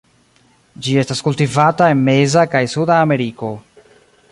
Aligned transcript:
Ĝi 0.85 0.95
estas 1.01 1.21
kultivata 1.27 1.91
en 1.97 2.01
meza 2.09 2.47
kaj 2.55 2.65
suda 2.77 2.99
Ameriko. 3.05 3.55